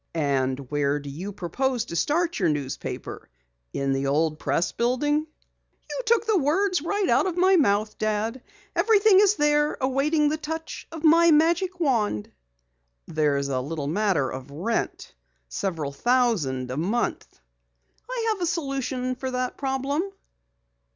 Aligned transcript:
"And 0.15 0.59
where 0.71 0.97
do 0.99 1.11
you 1.11 1.31
propose 1.31 1.85
to 1.85 1.95
start 1.95 2.39
your 2.39 2.49
newspaper? 2.49 3.29
In 3.71 3.93
the 3.93 4.07
old 4.07 4.39
Press 4.39 4.71
building?" 4.71 5.27
"You 5.91 5.99
took 6.07 6.25
the 6.25 6.39
words 6.39 6.81
out 6.83 7.27
of 7.27 7.37
my 7.37 7.55
mouth, 7.55 7.95
Dad. 7.99 8.41
Everything 8.75 9.19
is 9.19 9.35
there, 9.35 9.77
awaiting 9.79 10.27
the 10.27 10.37
touch 10.37 10.87
of 10.91 11.03
my 11.03 11.29
magic 11.29 11.79
wand." 11.79 12.31
"There's 13.05 13.49
a 13.49 13.61
little 13.61 13.85
matter 13.85 14.27
of 14.31 14.49
rent. 14.49 15.13
Several 15.49 15.91
thousand 15.91 16.71
a 16.71 16.77
month." 16.77 17.39
"I 18.09 18.29
have 18.31 18.41
a 18.41 18.47
solution 18.47 19.13
for 19.13 19.29
that 19.29 19.55
problem." 19.55 20.01